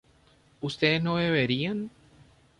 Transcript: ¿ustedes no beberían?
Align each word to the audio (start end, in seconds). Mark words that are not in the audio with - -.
¿ustedes 0.61 1.03
no 1.03 1.13
beberían? 1.13 1.91